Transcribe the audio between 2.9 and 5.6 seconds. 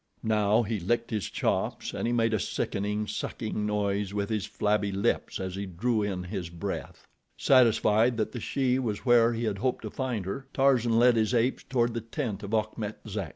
sucking noise with his flabby lips as